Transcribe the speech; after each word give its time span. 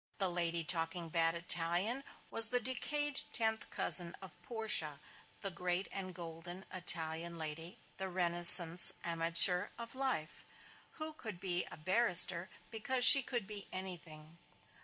The 0.17 0.31
lady 0.31 0.63
talking 0.63 1.09
bad 1.09 1.35
Italian 1.35 2.03
was 2.31 2.47
the 2.47 2.59
decayed 2.59 3.21
tenth 3.31 3.69
cousin 3.69 4.15
of 4.19 4.41
Portia, 4.41 4.99
the 5.41 5.51
great 5.51 5.87
and 5.91 6.11
golden 6.15 6.65
Italian 6.73 7.37
lady, 7.37 7.77
the 7.97 8.09
Renascence 8.09 8.93
amateur 9.03 9.67
of 9.77 9.93
life, 9.93 10.43
who 10.93 11.13
could 11.13 11.39
be 11.39 11.65
a 11.71 11.77
barrister 11.77 12.49
because 12.71 13.05
she 13.05 13.21
could 13.21 13.45
be 13.45 13.67
anything. 13.71 14.39